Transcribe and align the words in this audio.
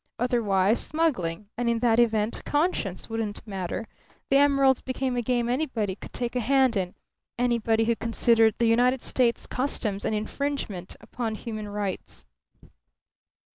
Otherwise, 0.17 0.83
smuggling; 0.83 1.47
and 1.55 1.69
in 1.69 1.77
that 1.77 1.99
event 1.99 2.41
conscience 2.43 3.07
wouldn't 3.07 3.45
matter; 3.45 3.87
the 4.31 4.37
emeralds 4.37 4.81
became 4.81 5.15
a 5.15 5.21
game 5.21 5.47
anybody 5.47 5.93
could 5.95 6.11
take 6.11 6.35
a 6.35 6.39
hand 6.39 6.75
in 6.75 6.95
anybody 7.37 7.83
who 7.83 7.95
considered 7.95 8.55
the 8.57 8.65
United 8.65 9.03
States 9.03 9.45
Customs 9.45 10.03
an 10.03 10.15
infringement 10.15 10.95
upon 11.01 11.35
human 11.35 11.67
rights. 11.69 12.25